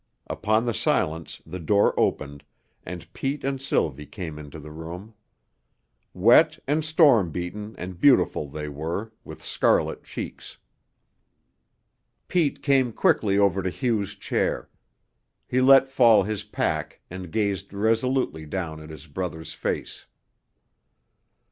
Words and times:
Upon 0.25 0.65
the 0.65 0.73
silence 0.73 1.43
the 1.45 1.59
door 1.59 1.93
opened, 1.95 2.43
and 2.83 3.13
Pete 3.13 3.43
and 3.43 3.61
Sylvie 3.61 4.07
came 4.07 4.39
into 4.39 4.59
the 4.59 4.71
room. 4.71 5.13
Wet 6.11 6.57
and 6.65 6.83
storm 6.83 7.29
beaten 7.29 7.75
and 7.77 7.99
beautiful 7.99 8.47
they 8.47 8.67
were, 8.67 9.11
with 9.23 9.43
scarlet 9.43 10.03
cheeks. 10.03 10.57
Pete 12.27 12.63
came 12.63 12.91
quickly 12.91 13.37
over 13.37 13.61
to 13.61 13.69
Hugh's 13.69 14.15
chair; 14.15 14.71
he 15.47 15.61
let 15.61 15.87
fall 15.87 16.23
his 16.23 16.45
pack 16.45 17.01
and 17.11 17.31
gazed 17.31 17.71
resolutely 17.71 18.47
down 18.47 18.81
at 18.81 18.89
his 18.89 19.05
brother's 19.05 19.53
face. 19.53 20.07